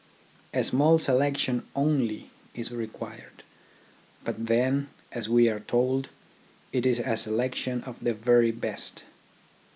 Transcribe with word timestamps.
A 0.51 0.63
small 0.63 0.97
selection 0.97 1.61
only 1.75 2.31
is 2.55 2.71
required; 2.71 3.43
but 4.23 4.47
then, 4.47 4.89
as 5.11 5.29
we 5.29 5.47
are 5.47 5.59
told, 5.59 6.09
it 6.73 6.87
is 6.87 6.97
a 6.97 7.15
selection 7.15 7.83
of 7.83 8.03
the 8.03 8.15
very 8.15 8.49
best. 8.49 9.03